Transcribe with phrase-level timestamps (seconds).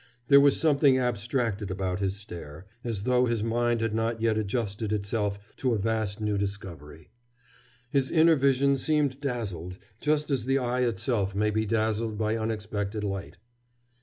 [0.29, 4.91] There was something abstracted about his stare, as though his mind had not yet adjusted
[4.91, 7.11] itself to a vast new discovery.
[7.91, 13.03] His inner vision seemed dazzled, just as the eye itself may be dazzled by unexpected
[13.03, 13.37] light.